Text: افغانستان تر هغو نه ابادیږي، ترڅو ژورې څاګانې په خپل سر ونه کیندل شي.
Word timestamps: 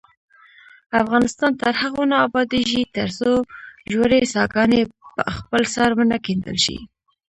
افغانستان 1.01 1.51
تر 1.61 1.73
هغو 1.81 2.03
نه 2.11 2.17
ابادیږي، 2.27 2.81
ترڅو 2.95 3.31
ژورې 3.91 4.21
څاګانې 4.35 4.81
په 5.15 5.23
خپل 5.37 5.61
سر 5.75 5.89
ونه 5.97 6.17
کیندل 6.25 6.57
شي. 6.65 6.77